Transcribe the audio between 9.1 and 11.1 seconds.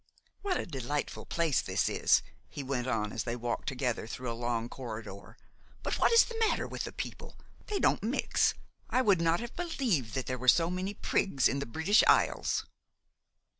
not have believed that there were so many